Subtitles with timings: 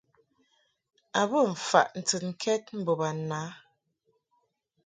[1.19, 1.39] A bə
[1.69, 3.39] faʼ ntɨnkɛd mbo bana.